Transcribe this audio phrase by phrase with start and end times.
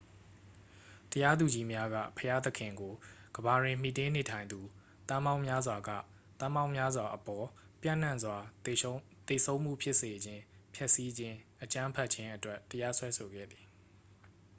[1.11, 2.93] "တရားသူကြီးများက ဘုရားသခင်ကို
[3.35, 4.59] "ကမ္ဘာတွင် မှီတင်းနေထိုင်သူ
[5.07, 5.89] သန်းပေါင်းများစွာက
[6.39, 7.45] သန်းပေါင်းများစွာအပေါ်
[7.81, 10.41] ပျံ့နှံ့စွာ သေဆုံးမှု ဖြစ်စေခြင်း၊
[10.75, 13.65] ဖျက်ဆီးခြင်း၊ အကြမ်းဖက်ခြင်း" အတွက် တရားစွဲဆိုခဲ့သည်။